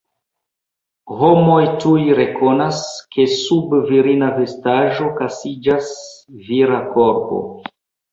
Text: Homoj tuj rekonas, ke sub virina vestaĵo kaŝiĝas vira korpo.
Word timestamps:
Homoj 1.17 1.65
tuj 1.83 1.99
rekonas, 2.19 2.79
ke 3.15 3.25
sub 3.33 3.75
virina 3.89 4.29
vestaĵo 4.39 5.11
kaŝiĝas 5.19 5.91
vira 6.49 6.81
korpo. 6.97 7.39